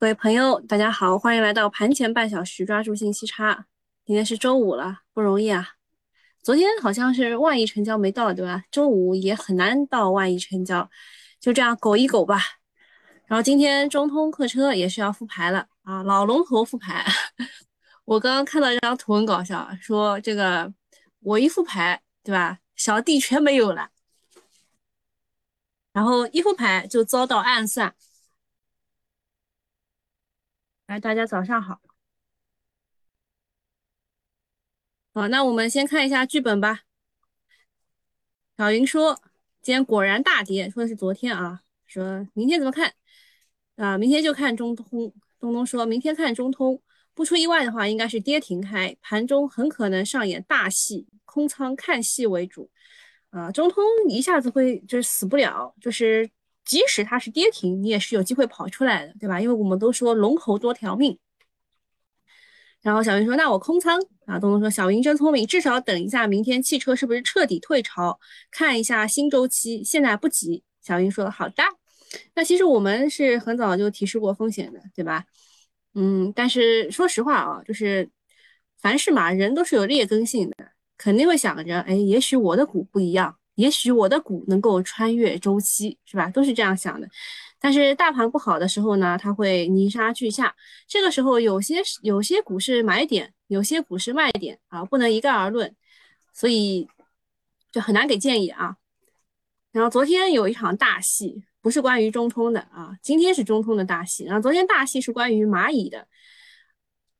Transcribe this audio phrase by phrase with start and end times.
[0.00, 3.66] 各位朋友，大家好，欢迎来到盘前半小时，抓住信息差。
[4.06, 5.70] 今天是周五了，不容易啊。
[6.40, 8.62] 昨天好像是万亿成交没到，对吧？
[8.70, 10.88] 周五也很难到万亿成交，
[11.40, 12.40] 就这样苟一苟吧。
[13.26, 17.04] 然后今天中通客车也是要复牌了啊，老龙头复牌。
[18.04, 20.72] 我刚刚看到一张图很搞笑，说这个
[21.18, 22.60] 我一复牌，对吧？
[22.76, 23.90] 小弟全没有了，
[25.92, 27.92] 然后一复牌就遭到暗算。
[30.88, 31.82] 来，大家早上好。
[35.12, 36.80] 好，那我们先看一下剧本吧。
[38.56, 39.20] 小云说，
[39.60, 41.60] 今天果然大跌，说的是昨天啊。
[41.84, 42.94] 说明天怎么看？
[43.76, 45.12] 啊，明天就看中通。
[45.38, 52.70] 东东说明天看中通，不出意外的话，应该是跌停开，盘中很可能上演大戏，空仓看戏为主。
[53.28, 56.30] 啊，中通一下子会就是死不了，就是。
[56.68, 59.40] 即使它是跌停，你也是有机会跑出来的，对吧？
[59.40, 61.18] 因为我们都说龙头多条命。
[62.82, 68.20] 然后小云说：“那我空仓啊。”东东说：“小云真聪明，至少等一下明天汽车是不是彻底退潮，
[68.50, 71.64] 看一下新周期，现在不急。”小云说：“好的。”
[72.36, 75.24] 那其实我们是很早就提示过风险的，对吧？
[75.94, 78.08] 嗯，但是说实话啊，就是
[78.78, 80.56] 凡事嘛，人都是有劣根性的，
[80.98, 83.37] 肯定会想着，哎，也许我的股不一样。
[83.58, 86.30] 也许我的股能够穿越周期，是吧？
[86.30, 87.08] 都是这样想的。
[87.58, 90.54] 但是大盘不好的时候呢，它会泥沙俱下。
[90.86, 95.74] 这个时候，有些有些股是买点，有些股是卖点啊，不能一概而论，
[96.32, 96.86] 所以
[97.72, 98.76] 就很难给建议啊。
[99.72, 104.24] 然后昨天有一场大戏，不是关于中通的啊，今天是中通的大戏。
[104.24, 106.06] 然后昨天大戏是关于蚂蚁的，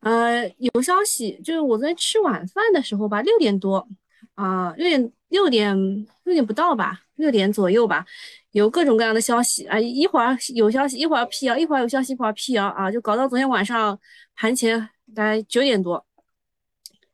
[0.03, 3.89] 呃，有消息，就是我昨天吃晚饭的时候吧，六点多。
[4.35, 5.77] 啊，六点六点
[6.25, 8.05] 六点不到吧，六点左右吧，
[8.53, 13.99] 有各种各样的消息啊，一会儿有消息，一会儿辟谣，一会儿有消息，一会儿辟谣啊，就搞到昨天晚上
[14.35, 14.81] 盘前
[15.15, 16.07] 大概九点多，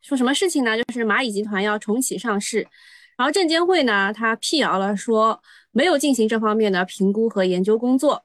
[0.01, 0.77] 说什么事情呢？
[0.77, 2.67] 就是蚂蚁集团要重启上市，
[3.17, 5.43] 然后证监会呢，他辟谣了，说
[5.73, 8.25] 没有进行这方面的评估和研究工作。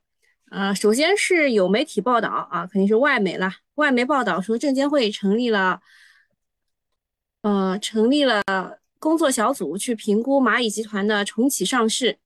[0.52, 5.82] 呃，首先是有媒体报道啊，肯定是外媒了，外媒报道说证监会成立了，
[7.42, 8.79] 呃，成立了。
[9.00, 12.20] 工作小组去评估蚂蚁集团的重启上市，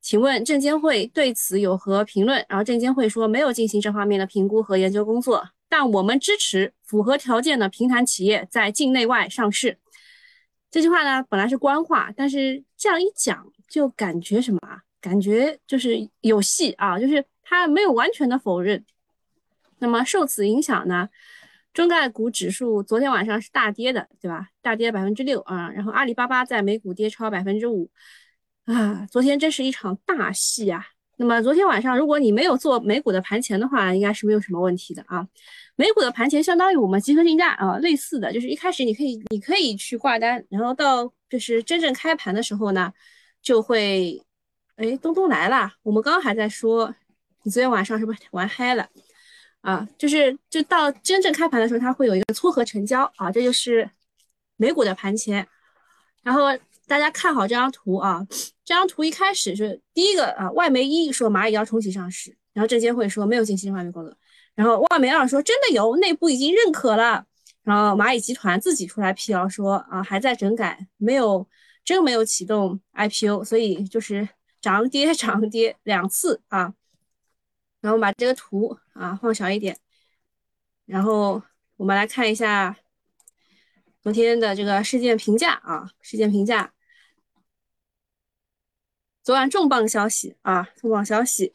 [0.00, 2.44] 请问证监会对此有何评论？
[2.48, 9.78] 然后证监会说没有进行这方面的评估和研究工作，但我们支持符合条件的平台企业在境内外上市。
[10.70, 14.80] 这句话呢本来是官话，但是这样一讲就感觉什么啊？
[15.00, 18.84] 感觉就是有戏啊，就是他没有完全的否认。
[19.80, 21.08] 那么受此影响呢？
[21.72, 24.48] 中概股指数昨天晚上是大跌的，对吧？
[24.60, 27.90] 大跌百分之六啊，然后阿里巴巴在美股跌超百分之五
[28.66, 30.86] 啊，昨天真是一场大戏啊。
[31.16, 35.26] 那么昨天晚上，如果你没有做美股的盘前的话，应该是没有什么问题的啊。
[35.76, 42.92] 美股的盘前相当于我们集合竞价啊，类似的就是一开始你可以你可以去挂单，然后到就是真正开盘的时候呢，
[43.40, 44.20] 就会
[44.76, 45.72] 哎东东来了。
[45.82, 46.92] 我们刚刚还在说，
[47.44, 48.88] 你昨天晚上是不是玩嗨了？
[49.62, 53.88] 啊，就是就到真正开盘的时候，它会有一个撮合成交啊，这就是
[54.56, 55.46] 美股的盘前。
[56.22, 56.42] 然后
[56.86, 58.26] 大家看好这张图啊，
[58.64, 64.14] 这张图一开始是第一个啊，外媒一说蚂蚁要重启上市，然后证监会说没有进行外媒工作，
[64.54, 67.24] 然后外媒二说真的有，内部已经认可了，
[67.62, 71.48] 然后蚂蚁集团自己出来辟谣说啊还在整改，没有
[71.84, 74.28] 真没有启动 IPO，所以就是
[74.60, 76.74] 涨跌涨跌两次啊。
[77.82, 79.76] 然后把这个图啊放小一点，
[80.86, 81.42] 然后
[81.76, 82.76] 我们来看一下
[84.00, 86.72] 昨天的这个事件评价啊，事件评价。
[89.24, 91.52] 昨晚重磅消息啊，重磅消息，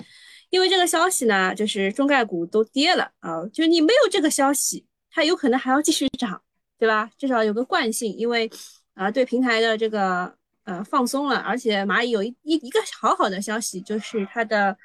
[0.50, 6.42] 因为这个消息呢，就是中概股都跌了啊，就是你没有这个消息，它有可能还要继续涨，
[6.78, 7.10] 对吧？
[7.18, 8.52] 至少有个惯性，因为
[8.96, 14.78] 啊对平台的这个呃放松了，而且蚂蚁有一一一个好好的消息，就是它的。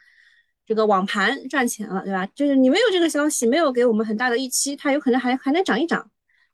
[0.73, 2.27] 这个网盘赚钱了，对吧？
[2.35, 6.11] 就是你没有这个消息，没有给我们很大的预期，它有可能还还能涨一涨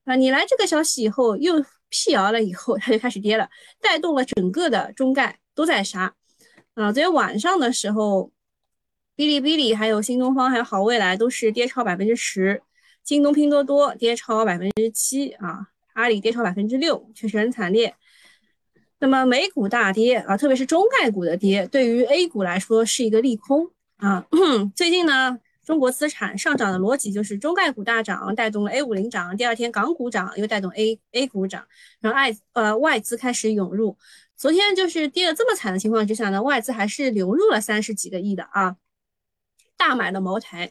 [0.07, 0.17] 啊！
[0.17, 3.49] 你来这个消息以后又辟谣了以后，它就开始跌了，
[3.81, 6.13] 带动了整个的中概都在杀
[6.75, 6.91] 啊！
[6.91, 8.33] 昨天晚上的时候，
[9.17, 12.61] 哔哩哔哩、还有新东方、还有好未来都是跌超百分之十，
[13.05, 17.95] 京东、拼多多跌超百分之七啊，阿里跌超百分之六，确实很惨烈。
[18.99, 23.71] 那么美股大跌啊，特别是中概股的跌，对于 A 股来说是一个利空。
[23.99, 24.25] 啊，
[24.77, 31.67] 最近呢，中国资产上涨的逻辑就是中概股大涨，带动了 A 五零涨，第二天港股涨，又带动 A A 股涨，
[32.01, 33.97] 然后外呃外资开始涌入。
[34.37, 38.77] 昨天就是跌的这么惨的情况之下呢，外资还是流入了三十几个亿的啊，
[39.77, 40.71] 大买了茅台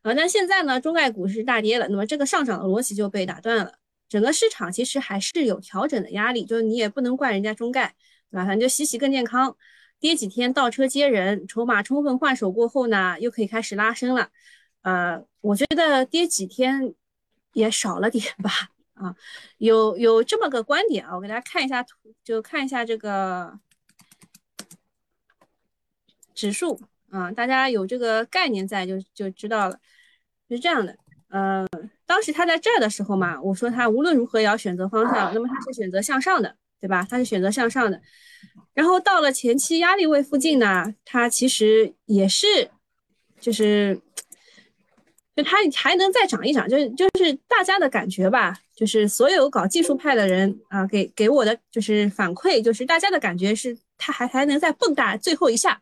[0.00, 3.74] 啊，那现在呢，中概股是大跌了，那么这个上涨的逻辑就被打断了。
[4.08, 7.94] 整个市场其实还是有调整的压力，就是你也不能怪人家中概，
[8.30, 8.46] 对吧？
[8.46, 9.54] 反正就洗洗更健康，
[10.04, 14.28] 跌几天倒车接人，筹码充分换手过后呢，又可以开始拉升了。
[14.82, 16.94] 呃，我觉得跌几天
[17.54, 18.50] 也少了点吧。
[18.92, 19.16] 啊，
[19.56, 23.58] 有有这么个观点啊，我给大家看一下图，就看一下这个
[26.34, 26.78] 指数
[27.08, 29.80] 啊，大家有这个概念在就就知道了。
[30.50, 30.94] 是这样的，
[31.28, 31.66] 呃，
[32.04, 37.06] 当时他在这儿的时候嘛，我说他无论如何也要选择方向，那么他是选择向上的，对吧？
[37.08, 38.02] 他是选择向上的。
[38.74, 42.70] 然后到了前期压力位附近呢，它其实也是，
[43.40, 43.98] 就是，
[45.34, 55.80] 就它还能再涨一涨，就是就是大家的感觉吧，就是所有搞技术派的人啊，给给我的就是反馈，就是大家的感觉是他还还能再蹦跶最后一下。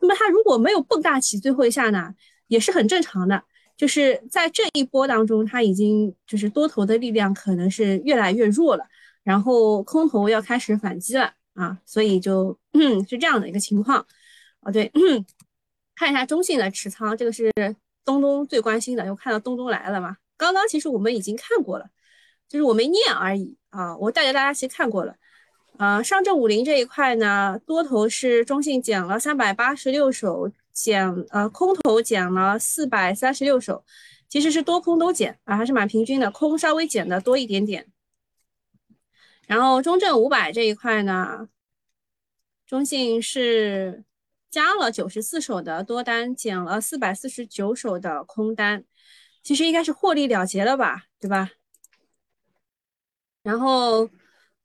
[0.00, 2.14] 那么他如果没有蹦跶起最后一下呢，
[2.48, 3.44] 也是很正常的。
[3.76, 8.84] 就是在这一波当中，它已经就是多头的力量可能是越来越弱了，
[9.24, 14.06] 然后空头要开始反击了啊，所以就嗯是这样的一个情况
[14.60, 14.72] 啊。
[14.72, 15.24] 对，嗯
[15.94, 17.52] 看一下中信的持仓，这个是
[18.04, 20.16] 东东最关心的，又看到东东来了嘛？
[20.36, 21.90] 刚刚其实我们已经看过了，
[22.48, 23.96] 就是我没念而已啊。
[23.98, 25.14] 我带着大家其实看过了，
[25.76, 30.50] 呃，上证五零这一块呢，多头是中信减了三百八十六手。
[30.72, 33.84] 减呃空头减了四百三十六手，
[34.30, 37.86] 其实是多空都减啊，还是蛮平均的，空稍微减的多一点点。
[39.50, 41.48] 然后中证五百这一块呢，
[42.64, 44.04] 中信是
[44.48, 48.84] 加了九十四手的多单，减了四百四十九手的空单，
[49.42, 51.50] 其实应该是获利了结了吧，对吧？
[53.42, 54.06] 然后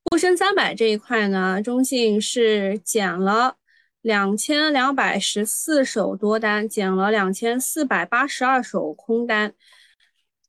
[0.03, 3.57] 沪深三百这一块呢，中信是减了。
[4.01, 9.55] 两千两百十四手多单，减了两千四百八十二手空单，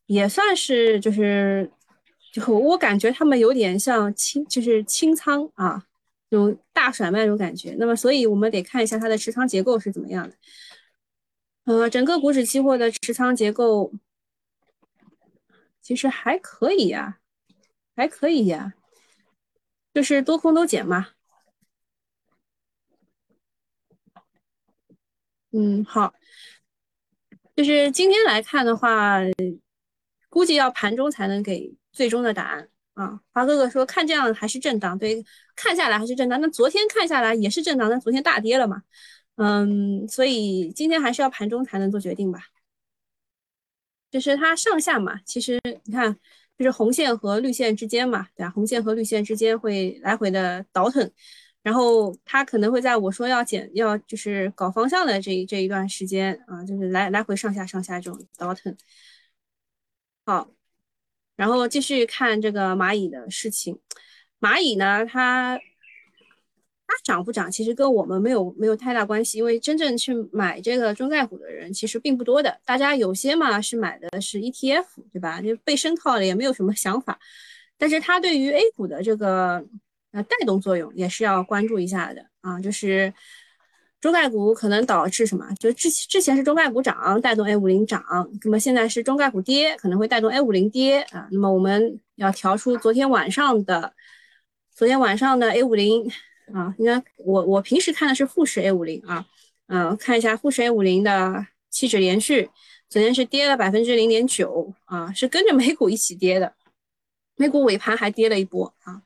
[0.04, 1.72] 也算是就是，
[2.36, 5.86] 就我感觉他们有点像清，就是清仓啊，
[6.28, 7.74] 这种大甩卖这种感觉。
[7.78, 10.36] 那么，所以我们得看一下它的持仓结构是怎么样的。
[11.64, 13.90] 呃，整个股指期货的持仓结构
[15.80, 17.20] 其实还可以呀，
[17.96, 18.74] 还可以呀，
[19.94, 21.08] 就是多空都减嘛。
[25.52, 26.12] 嗯，好，
[27.54, 29.20] 就是今天来看的话，
[30.28, 33.20] 估计要盘中才能给最终的答案啊。
[33.32, 35.25] 华哥哥说看这样还是震荡，对，
[35.56, 36.40] 看下来还是震荡。
[36.40, 38.82] 那昨天看下来也是震荡，那昨天大跌了嘛，
[39.37, 42.40] 嗯，所以今天还是要盘中才能做决定吧。
[44.10, 46.16] 就是它上下嘛，其实你看，
[46.58, 48.50] 就是红线和绿线之间嘛，对吧？
[48.50, 51.10] 红线和绿线之间会来回的倒腾。
[51.62, 58.75] 然后它可能会在我说要减要就是搞方向的这这一段时间啊，就是来来回上下上下这种倒腾。
[60.25, 60.48] 好，
[61.36, 63.78] 然后继续看这个蚂蚁的事情。
[64.40, 65.56] 蚂蚁呢，它
[66.86, 72.60] 它涨不涨，其实跟我们没有没有太大关系，因为真正去买这个中概股的人其实并不多的。
[72.64, 75.40] 大家有些嘛是买的是 ETF，对吧？
[75.40, 77.18] 就被深套了，也没有什么想法。
[77.78, 79.64] 但是它对于 A 股的这个。
[80.12, 83.12] 呃带动作用也是要关注一下的啊，就是
[84.06, 85.44] 中概股可能导致什么？
[85.58, 88.00] 就之之前是中概股涨带动 A 五零涨，
[88.44, 91.27] 那么现在是中概股跌可能会带动 A 五零跌啊。
[91.32, 93.93] 那么我们要调出昨天晚上的
[94.72, 96.08] 昨天晚上的 A 五零
[96.55, 99.27] 啊，应该我我平时看的是富时 A 五零啊，
[99.67, 102.48] 嗯，看一下富时 A 五零的期指连续，
[102.89, 106.55] 昨天是跌了百分之零点九啊，是跟着美股一起跌的，
[107.34, 109.03] 美股尾盘还跌了一波啊。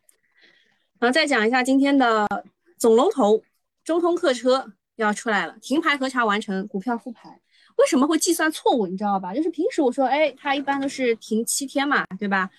[0.99, 2.29] 然后再讲一下今天的
[2.77, 3.43] 总龙头
[3.83, 4.71] 中通客车
[5.03, 7.41] 要出来了，停牌核查完成，股票复牌，
[7.77, 8.87] 为什么会计算错误？
[8.87, 9.35] 你知道吧？
[9.35, 12.51] 就是平时我说，哎，它一般都是停七天嘛，对吧？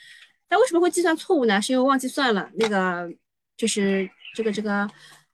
[0.47, 1.61] 但为什么会计算错误呢？
[1.61, 3.11] 是因为忘记算了，那个
[3.55, 4.89] 就是这个这个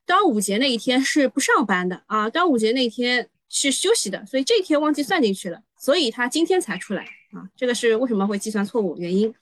[0.06, 9.34] 端午节那一天是不上班的啊，端午节那一天是休息的，所以这一天忘记算进去了，所以它今天才出来啊，这个是为什么会计算错误原因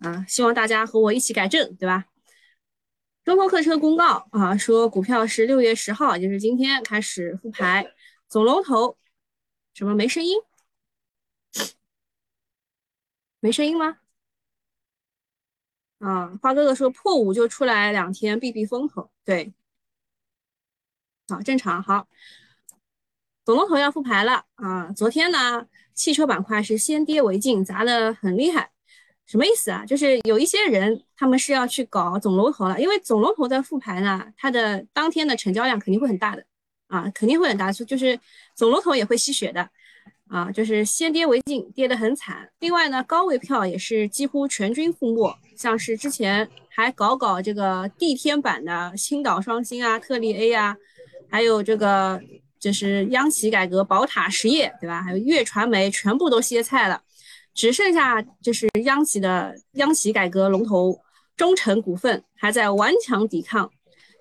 [0.00, 0.24] 啊？
[0.26, 2.04] 希望大家和我一起改正，对吧？
[3.26, 7.84] 中通客车公告啊，说股票是六月十号，也就是今天开始复牌。
[8.28, 8.96] 总龙头
[9.74, 10.38] 什么没声音？
[13.40, 13.98] 没声音吗？
[15.98, 19.52] 啊，花哥哥说破五就出来两天避避风头，对，
[21.26, 21.82] 好正常。
[21.82, 22.06] 好，
[23.44, 24.92] 总龙头要复牌了啊！
[24.92, 28.70] 昨天呢，汽车板块是先跌为敬，砸的很厉害。
[29.26, 29.84] 什么意思啊？
[29.84, 36.44] 就是有一些人，他们是要去搞总龙头了，因为总龙头的复牌呢，它的当天的成交量肯定会很大的
[36.88, 38.18] 啊，肯定会很大，就是
[38.54, 39.68] 总龙头也会吸血的。
[40.28, 42.50] 啊，就是先跌为敬，跌得很惨。
[42.58, 50.76] 另外呢，高位票也是几乎全军覆没，像是之前还搞搞这个地天版的青岛双星啊、特立 A 啊，
[51.30, 52.20] 还有这个
[52.58, 55.00] 就是央企改革宝塔实业，对吧？
[55.00, 57.00] 还有粤传媒，全部都歇菜了，
[57.56, 60.96] 只剩下就是央企的央企改革龙头
[61.36, 63.68] 中诚股份还在顽强抵抗。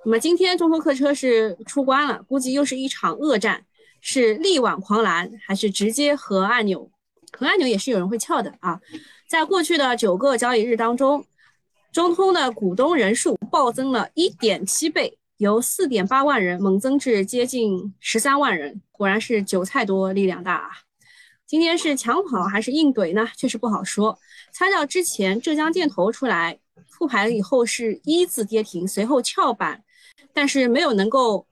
[0.04, 3.64] 那么今天中通客车是出关了，估计又是一场恶战。
[4.08, 6.92] 是力挽狂澜，还是直接核按钮？
[7.32, 8.80] 核按钮也是有人会撬的啊！
[9.28, 11.26] 在过去的九个交易日当中，
[11.92, 20.70] 中通的股东人数暴增了一点七倍，由四点八万人猛增至接近十三万人，果然是韭菜多力量大啊！
[21.48, 23.28] 今天是抢跑还是硬怼呢？
[23.36, 24.18] 确实不好说。
[24.52, 29.84] 参照之前浙江建投出来复盘以后是一字跌停，随后翘板，
[30.34, 31.48] 但是没有能够。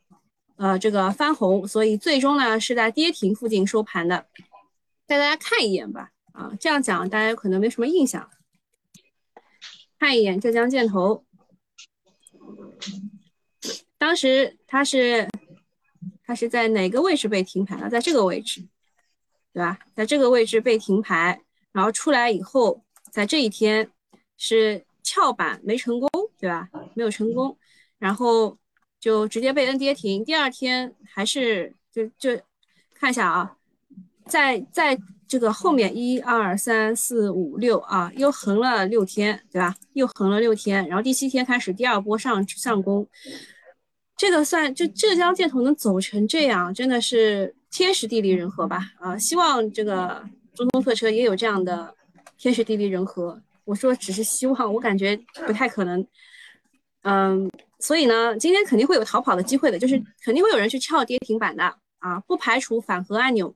[0.55, 4.27] 呃，这个翻红，所以最终呢是在跌停附近收盘的。
[5.07, 8.29] 带大家看一眼吧，啊，这样讲大家可能没什么印象。
[9.99, 11.25] 看一眼浙江建投，
[13.97, 15.27] 当时它是
[16.23, 17.89] 它是在哪个位置被停牌了？
[17.89, 18.63] 在这个位置，
[19.53, 19.77] 对吧？
[19.95, 21.39] 在这个位置被停牌，
[21.71, 23.89] 然后出来以后，在这一天
[24.37, 26.67] 是翘板没成功，对吧？
[26.95, 27.57] 没有成功，
[27.99, 28.57] 然后。
[29.03, 32.41] 就直接被摁跌停，第二天还是就就
[32.93, 33.57] 看一下啊，
[34.27, 39.75] 在在这个后面一二三四五六啊，又横了六天，对吧？
[39.91, 43.05] 又横了六天，然后第七天开始第二波上上攻，
[44.15, 48.91] 这个算就浙江建投能走成这样，真的是天时地利人和吧？
[48.99, 51.93] 啊，希望这个中通客车也有这样的
[52.37, 53.41] 天时地利人和。
[53.65, 56.07] 我说只是希望，我感觉不太可能。
[57.01, 57.51] 嗯。
[57.79, 61.63] 所以呢，今天肯定会有逃跑的机会的，就是肯定会有人去撬跌停板的
[61.99, 63.53] 啊，不排除反核按钮。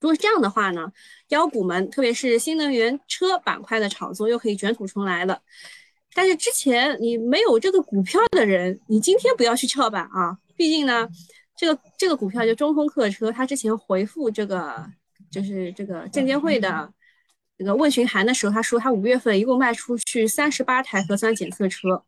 [0.00, 0.92] 如果是这样的话呢，
[1.30, 5.40] 妖股们，特别是新能源车板块的炒作又可以卷土重来了。
[6.14, 11.08] 但是之前你没有这个股票的人，你今天不要去撬板啊，毕竟呢，
[11.60, 14.90] 这个这个股票就中通客车，它之前回复这个
[15.30, 16.90] 就是这个证监会的
[17.58, 22.02] 这个问询函的时候，他说他五月份一共卖出去三十八台核酸检测车。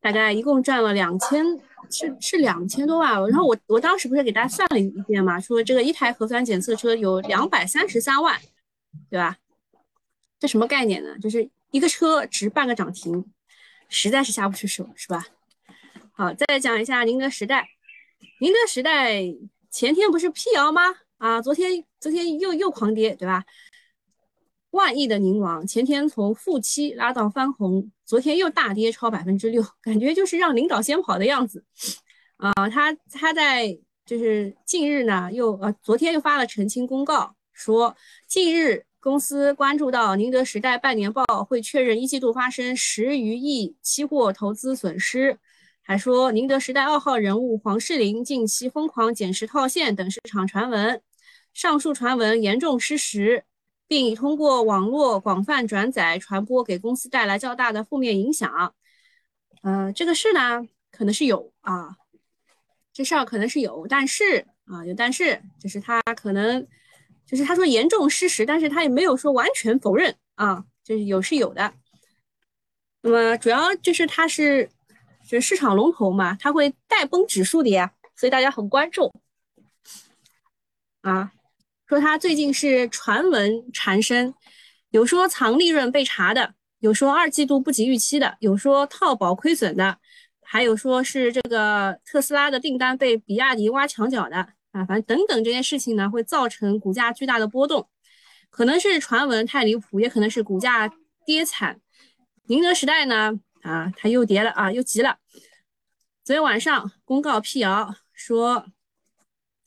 [0.00, 1.44] 大概一共赚了两千，
[1.90, 3.12] 是是两千多万。
[3.28, 8.40] 然后我我当时不是给大家算了一遍嘛，说这个一台核酸检测车有两百三十三万，
[9.10, 9.36] 对吧？
[10.38, 11.18] 这什么概念呢？
[11.18, 13.26] 就是一个车值半个涨停，
[13.90, 15.26] 实在是下不去手，是吧？
[16.12, 17.75] 好，再讲一下宁德时代。
[18.40, 19.22] 宁德时代
[19.70, 20.82] 前天不是辟谣吗？
[21.18, 23.44] 啊，昨天昨天又又狂跌，对吧？
[24.70, 31.64] 万亿的宁王前天从负七拉到翻红，昨天又大跌超百分之六，感觉就是让领导先跑的样子。
[32.36, 37.96] 啊，他他在就是近日呢，又呃昨天又发了澄清公告，说
[38.28, 45.38] 近日公司关注到宁德时代半年报会确认一季度发生十余亿期货投资损失，
[45.86, 51.00] 还说宁德时代二号人物黄世林近期疯狂减持套现等市场传闻，
[51.54, 53.44] 上述传闻严重失实。
[53.88, 58.74] 并已通过网络广泛转载传播，给公司带来较大的负面影响。
[59.62, 61.96] 呃，这个事呢，可能是有啊，
[62.92, 66.66] 这事儿可能是有，但是啊，有但是，就是他可能，
[67.24, 71.72] 就是他说严重失实，但是他也没有说完全否认啊，就是有是有的。
[73.02, 74.68] 那么主要就是他是，
[75.26, 79.12] 就是市场龙头嘛，它会带崩指数的呀，所以大家很关注
[81.02, 81.32] 啊。
[81.86, 84.34] 说他最近是传闻缠身，
[84.90, 89.98] 有说藏利润被查的，有说二季度不及预期的，有说套保亏损的，
[90.42, 94.36] 还有说是这个特斯拉的订单被比亚迪挖墙脚的
[94.72, 97.88] 啊，反正等等这件事情呢，会造成股价巨大的波动，
[98.50, 100.92] 可能是传闻太离谱，也可能是股价
[101.24, 101.80] 跌惨。
[102.48, 103.32] 宁德时代呢，
[103.66, 105.18] 啊，它又跌了啊，又急了。
[106.24, 108.66] 昨天晚上公告辟谣说。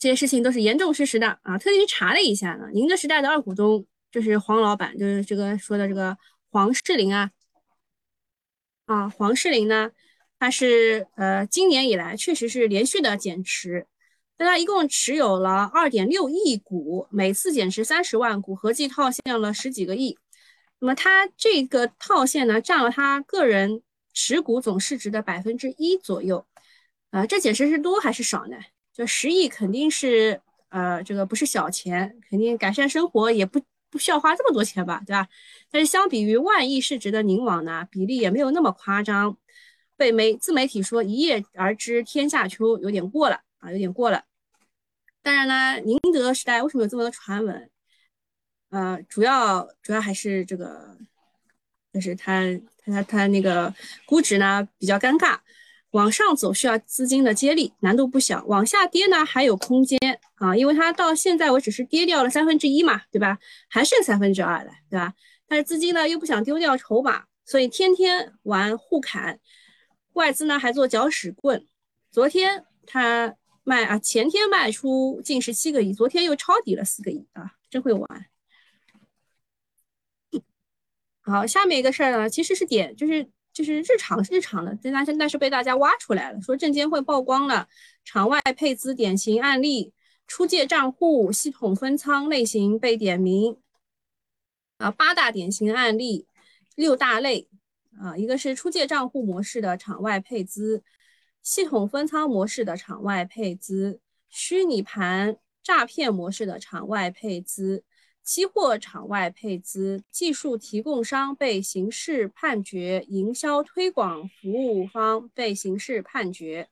[0.01, 1.57] 这些事情都是严重事实的啊！
[1.57, 6.17] 特地去查了一下呢，宁德时代的二股东就是黄老板，就是这个说的这个
[6.51, 7.31] 黄世林啊
[8.85, 9.91] 啊，黄世林呢，
[10.39, 13.87] 他是呃今年以来确实是连续的减持，
[14.37, 20.17] 但他一共持有了二点六亿股，每次减持三十万股，合计套现了十几个亿。
[20.79, 23.81] 那么他这个套现呢，占了他个人
[24.13, 26.45] 持股总市值的百分之一左右，
[27.11, 28.57] 啊，这减持是多还是少呢？
[28.93, 35.27] 就十亿肯定是，呃，这个不是小钱，肯定改善生活也不不需要花这么多钱吧，对吧？
[35.71, 39.37] 但是相比于万亿市值的宁网呢，比例也没有那么夸张，
[39.95, 44.25] 被媒自媒体说一夜而知天下秋，有点过了啊，有点过了。
[45.21, 47.69] 当然呢，宁德时代为什么有这么多传闻？
[48.69, 50.97] 呃，主要主要还是这个，
[51.99, 52.41] 就是它
[52.85, 53.73] 它它它那个
[54.05, 55.37] 估值呢比较尴尬，
[55.91, 59.99] 往上走需要资金的接力，难度不小；往下跌呢还有空间
[60.35, 63.37] 啊，因为它到现在为止是跌掉了三分之一嘛，对吧？
[63.67, 65.13] 还剩三分之二的，对吧？
[65.47, 69.39] 但是资金呢又不想丢掉筹码，所以天天玩互砍，
[70.13, 71.65] 外资呢还做搅屎棍。
[72.11, 78.25] 昨天它卖啊，前天卖出近十七个亿，昨天又抄底了四个亿啊，真会玩。
[81.29, 87.67] 好，下面一个事儿呢，其实是点，就是就是日常日常的，但是但是被大家挖出来了，说证监会曝光了
[88.03, 89.93] 场外配资典型案例，
[90.27, 93.57] 出借账户系统分仓类型被点名，
[94.77, 96.25] 啊，八大典型案例，
[96.75, 97.47] 六大类，
[97.99, 100.83] 啊，一个是出借账户模式的场外配资。
[101.41, 107.83] 系统分仓模式的场外配资，虚拟盘诈骗模式的场外配资，
[108.23, 116.67] 期货场外配资，技术提供商被刑事判决，营销推广服务方被刑事判决。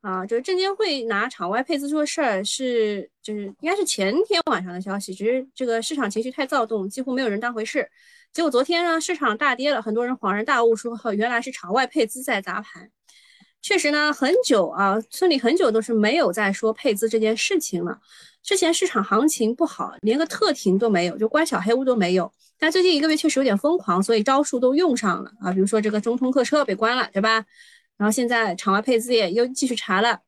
[0.00, 7.86] 啊，就是证监会拿场外配资做事儿，是就是应该是前天晚上的消息，只是这个市场情绪太躁动，几乎没有人当回事。
[8.32, 12.90] 结果昨天呢，市场大跌了，很多人恍然大悟，说原来是场外配资在砸盘。
[13.62, 17.98] 确实呢，很久啊，村里很久都是没有再说配资这件事情了。
[18.42, 22.32] 之前市场行情不好，连个特停都没有，就关小黑屋都没有。
[22.58, 25.52] 但最近一个月确实有点疯狂，所以招数都用上了啊。
[25.52, 27.44] 比如说这个中通客车被关了，对吧？
[27.98, 30.20] 然后现在场外配资也又继续查了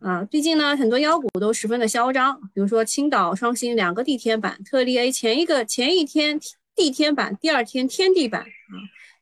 [0.00, 0.24] 啊。
[0.24, 6.40] 最近呢，很多妖股都十分的嚣张，比如说青岛双星两个地天板，特力 A 前一个前一天
[6.74, 8.74] 地天板，第二天天地板啊，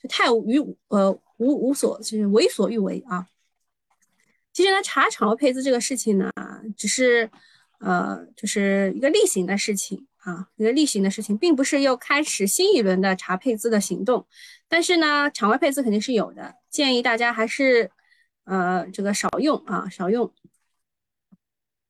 [0.02, 3.26] 就太无于呃无无所就是为所欲为啊。
[4.52, 6.30] 其实呢，查场外配资这个事情呢，
[6.76, 7.30] 只是，
[7.78, 14.26] 呃，就是一个例行的事情啊，一个例行的事情，并不是又开始新一轮的查配资的行动。
[14.69, 17.91] 但是呢，场外配资肯定是有的，建议大家还是，
[18.45, 20.32] 呃，这个少用啊，少用。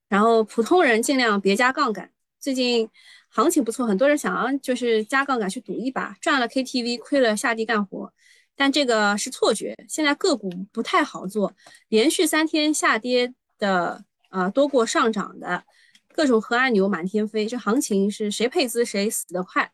[0.09, 2.11] 然后普通人尽量别加杠杆。
[2.39, 2.89] 最近
[3.29, 8.13] 行情不错，很多人想要就是加杠杆去赌一把，赚了 KTV，亏了下地干活。
[8.61, 11.55] 但这个是错觉，现在个股不太好做，
[11.89, 15.65] 连续三天下跌的，呃，多过上涨的，
[16.13, 19.73] 各种核按钮满天飞，这行情是谁配资谁死得快。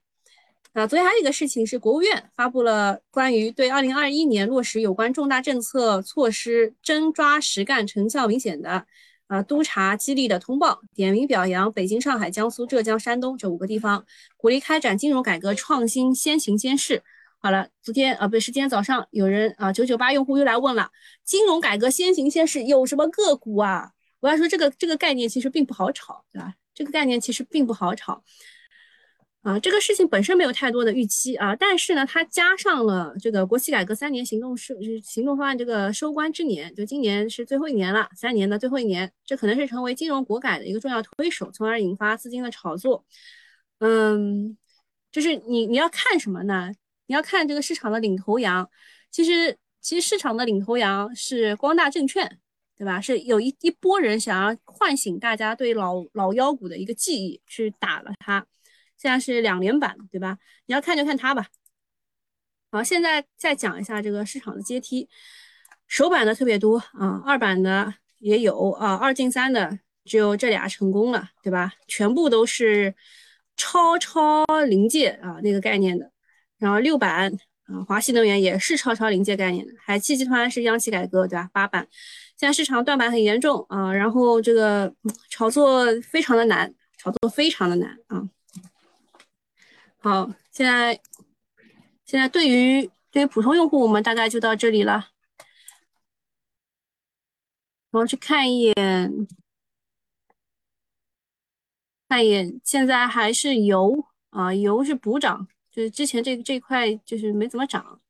[0.72, 8.86] 啊，昨天还有一个事情是，国务院发布了关于对二零二一年落实有关重大政策措施真抓实干成效明显的，
[9.26, 17.02] 呃，督查激励的通报，点名表扬北京、上海、江苏、浙江、山东这五个地方，鼓励开展金融改革创新先行先试。
[17.46, 20.90] 好了，昨天啊，不是今天早上有人啊，九九八用户又来问了，
[21.22, 23.92] 金融改革先行先试有什么个股啊？
[24.18, 26.54] 我要说这个这个概念其实并不好炒，对吧？
[26.74, 28.24] 这个概念其实并不好炒
[29.42, 29.60] 啊。
[29.60, 43.04] 这个事情本身没有太多的预期啊，但是呢，它加上了这个国企改革三年行动是行动方案这个收官之年，就今年是最后一年了，三年的最后一年，这可能是成为金融国改的一个重要推手，从而引发资金的炒作。
[43.78, 44.58] 嗯，
[45.12, 46.72] 就是你你要看什么呢？
[47.06, 48.68] 你要看这个市场的领头羊，
[49.10, 52.38] 其实其实市场的领头羊是光大证券，
[52.76, 53.00] 对吧？
[53.00, 58.44] 是有一一波人想要唤醒大家对老老妖股的一个记忆，去打了它，
[58.98, 60.38] 现在是两连板，对吧？
[60.66, 61.46] 你要看就看它吧。
[62.72, 65.08] 好，现在再讲一下这个市场的阶梯，
[65.86, 71.72] 首板的特别多啊，二板的也有啊，二进三的只有这俩成功了，对吧？
[71.86, 72.94] 全部都是
[73.56, 76.10] 超超临界啊那个概念的。
[76.58, 77.32] 然后六板
[77.66, 81.50] 啊，华西能源也是超超临界概念的，海汽集团是央企改革，对吧？
[81.52, 81.86] 八板，
[82.36, 84.94] 现在市场断板很严重啊，然后这个
[85.28, 88.28] 炒作非常的难，炒作非常的难啊。
[89.98, 91.00] 好，现在
[92.04, 95.08] 现在对于对于普通用户，我们大概就到这里了。
[97.90, 99.26] 我们去看一眼，
[102.08, 105.48] 看一眼，现在还是油啊，油是补涨。
[105.76, 108.00] 就是之前这这块就是没怎么涨，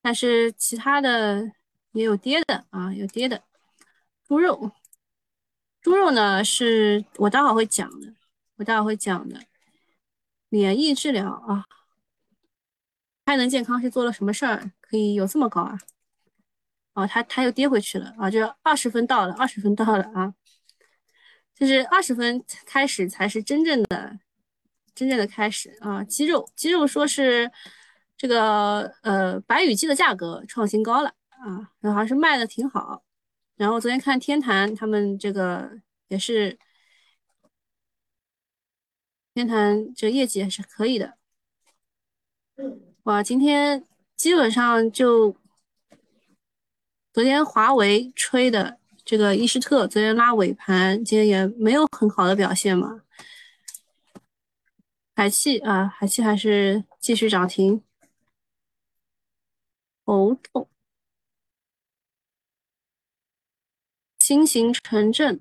[0.00, 1.52] 但是其他的
[1.92, 3.44] 也有跌的啊，有跌的。
[4.24, 4.72] 猪肉，
[5.80, 8.12] 猪肉呢是我待会会讲的，
[8.56, 9.40] 我待会会讲的。
[10.48, 11.64] 免疫治疗啊，
[13.24, 15.78] 太能健康是做了什么事儿可以有这么高啊？
[16.94, 20.34] 哦，它它又跌回去了啊，就二十分到了，二十分到了啊，
[21.54, 24.18] 就是二十分开始才是真正的。
[24.94, 27.50] 真正的开始啊，鸡肉鸡肉说是
[28.16, 33.02] 这个呃白羽鸡的价格创新高了啊，然后还是卖的挺好。
[33.56, 35.70] 然后昨天看天坛他们这个
[36.08, 36.58] 也是
[39.34, 41.14] 天坛这业绩还是可以的。
[43.04, 43.84] 哇，今天
[44.16, 45.34] 基本上就
[47.12, 53.02] 昨天华为吹的这个伊士特，昨天拉尾盘，今天也没有很好的表现嘛。
[55.14, 57.82] 海汽啊，海汽还是继续涨停。
[60.04, 60.68] 头痛，
[64.18, 65.40] 新型城镇，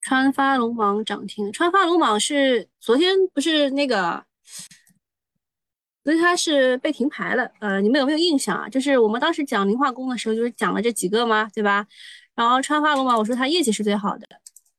[0.00, 1.52] 川发龙蟒涨停。
[1.52, 4.24] 川发龙蟒是昨天不是那个，
[6.04, 7.50] 所以它是被停牌了。
[7.60, 8.68] 呃，你们有没有印象啊？
[8.68, 11.86] 就是我们当时讲磷化工的时候，就是讲了这几个嘛，对吧？
[12.34, 14.26] 然后川发龙蟒，我说它业绩是最好的，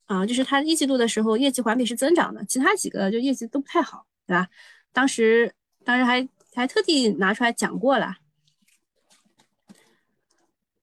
[0.05, 4.05] 啊，就是它一季度的时候业绩环比是增长的，其他几个就业绩都不太好。
[4.25, 4.47] 对吧？
[4.93, 8.15] 当时当时还还特地拿出来讲过了，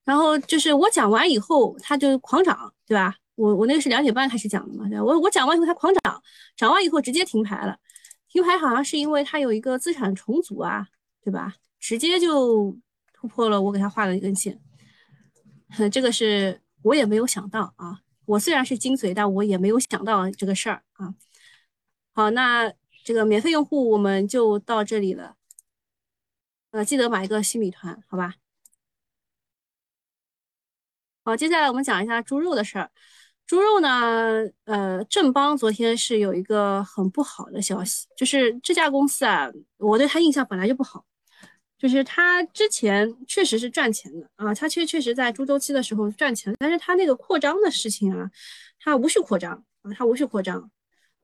[0.04, 3.16] 然后就是我讲完以后，它就狂涨，对吧？
[3.34, 6.22] 我我那个是两点半开始讲的嘛，对我我讲完以后它狂涨，
[6.54, 7.74] 涨完以后直接停牌了，
[8.28, 10.86] 停牌好像是因为它有一个资产重组啊，
[11.24, 11.54] 对吧？
[11.78, 12.76] 直接就
[13.14, 14.60] 突破了我给它画的一根线，
[15.90, 18.00] 这个是我也没有想到啊。
[18.26, 21.14] 我虽然是精髓，但我也没有想到这个事儿啊。
[22.12, 22.72] 好，那。
[23.02, 25.34] 这个免费用户我们就到这里了，
[26.70, 28.34] 呃，记得买一个新米团，好吧？
[31.24, 32.90] 好，接下来我们讲一下猪肉的事儿。
[33.46, 41.06] 猪肉呢，呃，正邦昨天是有一个很不好的消息，就是这家公司啊，我对他印象本来就不好，
[41.80, 48.30] 就是他之前确实是赚钱的啊，他确确实在猪周期的时候赚钱，但是他那个扩张的事情啊，
[48.78, 50.70] 他无序扩张啊，他无序扩张。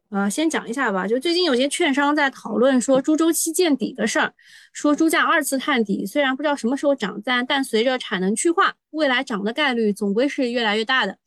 [0.09, 1.07] 呃，先讲一下吧。
[1.07, 4.33] 就最近有些券商在讨论说猪周期见底的事儿，
[4.73, 11.19] 说猪价二次探底，虽然不知道什么时候涨，但但随着产能去化，未来涨的概率总归是越来越大的。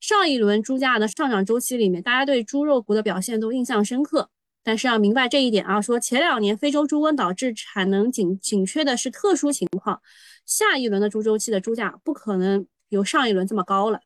[0.00, 4.30] 上一轮猪价的上涨周期里面，大家对猪肉股的表现都印象深刻。
[4.62, 10.00] 但是要明白这一点啊，说前两年非洲猪瘟导致产能紧紧缺的是特殊情况，
[10.46, 14.00] 下一轮的猪周期的猪价不可能有上一轮这么高了。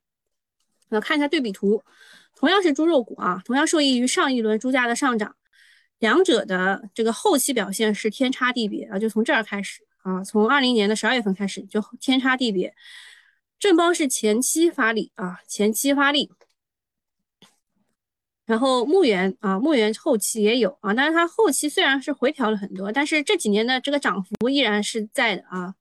[0.88, 1.82] 那看一下对比图。
[2.38, 5.34] 同样是猪肉股啊，同样受益于上一轮猪价的上涨，
[6.00, 12.74] 两者的这个后期表现是天差地别啊，就从这儿开始啊，从二零年的十二月份开始就天差地别。
[13.58, 16.30] 正邦是前期发力啊，前期发力，
[18.46, 25.74] 然后牧原啊，牧原后期也有啊，但是它后期虽然是回调了很多，但是这几年的这个涨幅依然是在的啊，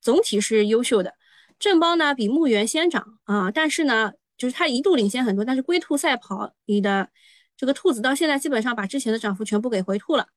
[0.00, 1.14] 总体是优秀的。
[1.58, 4.12] 正邦呢比牧原先涨啊，但是呢。
[4.38, 7.08] 就是它一度领先很多，但是龟兔赛跑里的
[7.56, 10.28] 这个兔子到现在基本上把之前的涨幅全部给回吐了。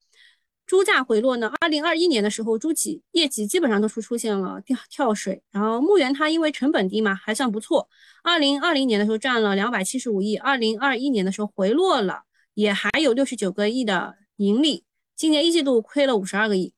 [0.72, 7.90] 猪价回落呢，二零二一年的时候猪企业绩基本上都是出现了跳跳水，然后牧原它因为成本低嘛，还算不错。
[8.24, 12.22] 二零二零年的时候赚了两百七十五亿，二零二一年的时候回落了，
[12.54, 16.74] 也还有六十九个亿的盈利，今年一季度亏了五十二个亿。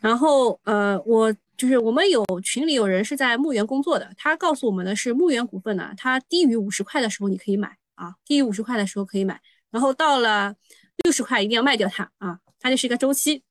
[0.00, 1.36] 然后呃我。
[1.54, 10.56] 就是我们有群里有人是在牧原工作的，他告诉我们的是牧原股份呢，它低于五十块的时候你可以买啊，低于五十块的时候可以买，然后到了
[11.04, 13.42] 六十块一定要卖掉它啊，它就是一个周期。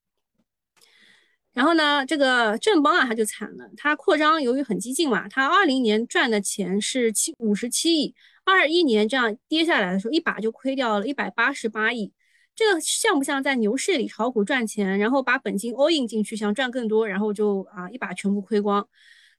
[1.54, 12.14] 然后呢，这个正邦啊，它就惨了，它扩张由于很激进嘛，它二零年赚的钱是七五十七亿，二一年这样跌下来的时候，一把就亏掉了一百八十八亿。
[12.56, 18.88] 这个像不像在牛市里炒股赚钱，然后把本金 all in 进去，想赚更多，然后就啊一把全部亏光？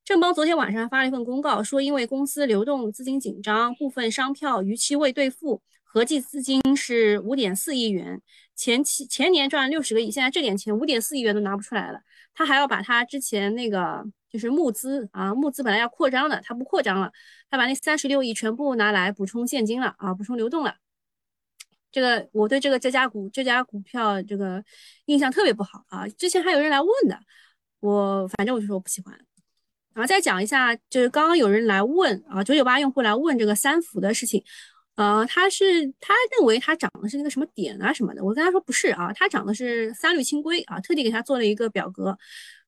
[0.05, 8.23] 正邦昨天晚上发了一份公告，说因为公司流动资金紧张，部分商票逾期未兑付，合计资金是五点四亿元。
[8.57, 12.01] 前期前年赚六十个亿，现在这点钱五点四亿元都拿不出来了。
[12.33, 17.13] 他还要把他之前那个就是募资啊，募资本来要扩张的，他不扩张了，
[17.51, 20.77] 他把那三十六亿全部拿来补充现金了啊，补充流动了。
[21.91, 24.65] 这个我对这个这家股这家股票这个
[25.05, 26.09] 印象特别不好啊！
[26.09, 27.19] 之前还有人来问的，
[27.81, 29.15] 我反正我就说我不喜欢。
[29.93, 34.43] 然后再讲一下，就是刚刚有人来问啊，九九八用户来问这个三伏的事情，
[34.97, 35.65] 呃，他是
[36.01, 42.17] 他认为他涨的是那个什么点啊什么的，我跟他说不是啊，他涨的是三氯氢硅啊，特地给他做了一个表格。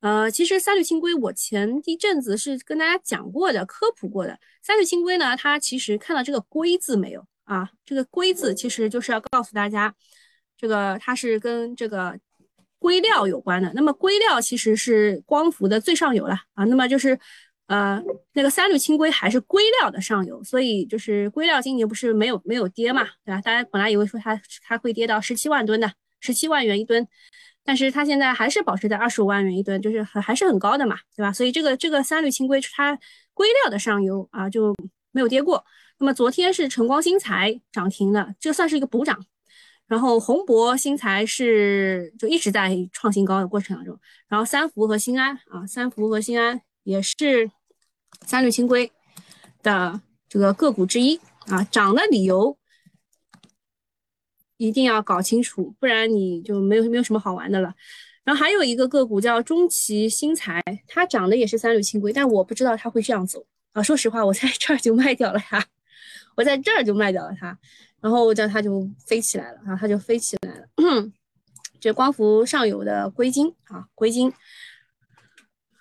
[0.00, 4.38] 呃，其实三氯氢硅我前一阵子是跟大家讲过的，科普过的。
[4.62, 7.26] 三氯氢硅呢，它其实看到这个硅字没有？
[7.44, 9.94] 啊，这个硅字其实就是要告诉大家，
[10.56, 12.18] 这个它是跟这个
[12.78, 13.70] 硅料有关的。
[13.74, 16.64] 那么硅料其实是光伏的最上游了啊。
[16.64, 17.18] 那么就是
[17.66, 18.02] 呃，
[18.34, 23.40] 那个三氯氢硅还是硅料的上游，所以就是硅料今年不是没有没有跌嘛，对吧？
[23.40, 27.08] 大家本来以为说它它会跌到十七万吨的，十七万元一吨，
[27.64, 31.32] 但是它现在还是保持在二十五万元一吨，就是还还是很高的嘛，对吧？
[31.32, 32.98] 所以这个这个三氯氢硅它
[33.32, 34.74] 硅料的上游啊就
[35.12, 35.64] 没有跌过。
[35.98, 39.24] 那么昨天是晨光新材涨停的，这算是一个补涨。
[39.86, 43.98] 然后宏博新材是就一直在创新高的过程当中。
[44.28, 47.50] 然后三福和新安啊，三福和新安也是
[48.24, 48.92] 三氯氢硅
[49.62, 52.56] 的这个个股之一啊，涨的理由。
[54.56, 57.74] 一定要搞清楚，不然你就没有没有什么好玩的了。
[58.22, 63.82] 然后还有一个个股叫中旗新材，它涨的也是三氯氢硅，但我不知道它会这样走啊。
[63.82, 65.62] 说实话，我在这儿就卖掉了它，
[66.36, 67.58] 我在这儿就卖掉了它，
[68.00, 70.66] 然后这样它就飞起来了啊，它就飞起来了。
[71.80, 74.32] 这光伏上游的硅晶啊，硅晶。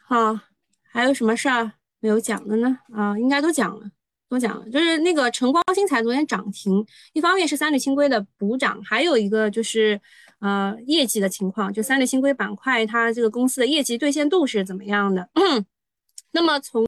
[0.08, 0.40] 好，
[0.94, 2.78] 还有什么事儿没有讲的呢？
[2.94, 3.90] 啊，应该都讲了。
[4.30, 10.00] 都讲了，就是那个晨光新材昨天涨停，一方面是三氯氢硅的补涨，还有一个就是
[10.40, 15.30] 呃业绩的情况，就三氯氢硅板块它这个公司的业绩兑现度是怎么样的？
[16.34, 16.84] 那么从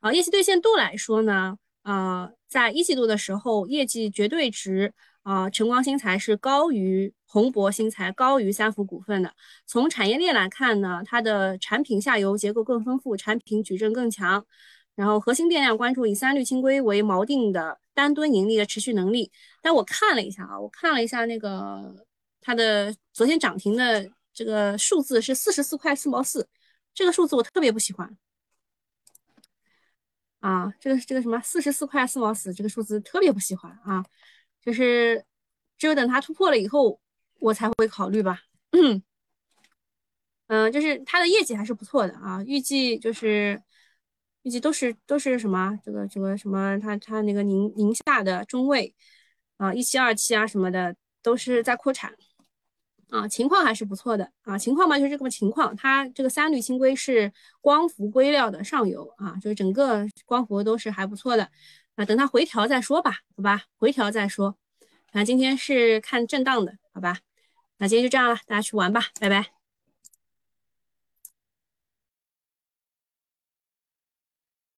[0.00, 9.34] 啊业绩兑现度来说呢，呃在一季度的时候，业绩绝对值啊晨光新材是高于宏博新材、高于三福股份的。
[9.66, 14.46] 从产业链来看呢，它的产品下游结构更丰富，产品矩阵更强。
[14.94, 22.06] 然后核心变量关注以三氯氢硅为锚定的单吨盈利的持续能力，但我看了一下啊，我看了一下那个
[22.40, 26.48] 它的昨天涨停的这个数字是四十四块四毛四，
[26.94, 28.16] 这个数字我特别不喜欢
[30.38, 34.04] 啊，这个这个什么四十四块四毛四这个数字特别不喜欢啊，
[34.64, 35.24] 就是
[35.76, 37.00] 只有等它突破了以后
[37.38, 38.40] 我才会考虑吧，
[40.46, 43.62] 嗯，就是它的业绩还是不错的啊，预计就是。
[44.46, 48.94] 预计都是都是什么这个这个什么，它它那个宁宁夏的中卫
[49.56, 52.14] 啊，一期二期啊什么的都是在扩产。
[53.08, 61.48] 啊，情况还是不错的啊，情况嘛就是这个情况，它这个三氯氢硅是光伏硅料的上游啊，就是整个光伏都是还不错的。
[61.94, 64.54] 啊，等它回调再说吧，好吧，回调再说，
[65.10, 67.18] 反正今天是看震荡的，好吧，
[67.78, 69.63] 那今天就这样了，大家去玩吧，拜拜。